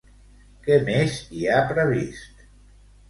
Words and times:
Què 0.67 0.77
més 0.87 1.19
hi 1.41 1.45
ha 1.49 1.59
previst? 1.73 2.43